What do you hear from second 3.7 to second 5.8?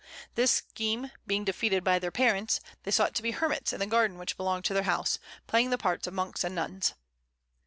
in the garden which belonged to their house, playing the